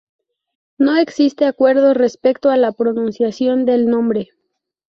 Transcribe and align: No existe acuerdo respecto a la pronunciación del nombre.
No 0.79 0.97
existe 0.97 1.45
acuerdo 1.45 1.93
respecto 1.93 2.49
a 2.49 2.57
la 2.57 2.71
pronunciación 2.71 3.65
del 3.65 3.85
nombre. 3.87 4.29